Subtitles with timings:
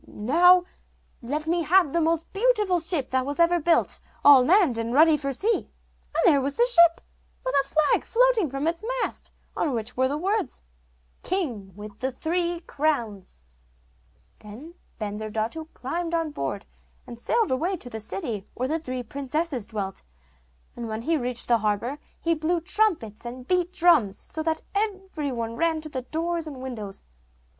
[0.07, 0.63] 'Now
[1.21, 5.15] let me have the most beautiful ship that ever was built, all manned and ready
[5.15, 5.69] for sea.'
[6.15, 7.01] And there was the ship,
[7.45, 10.63] with a flag floating from its mast on which were the words,
[11.21, 13.43] 'King with the three crowns.'
[14.39, 16.65] Then Bensurdatu climbed on board,
[17.05, 20.01] and sailed away to the city where the three princesses dwelt;
[20.75, 25.31] and when he reached the harbour he blew trumpets and beat drums, so that every
[25.31, 27.03] one ran to the doors and windows.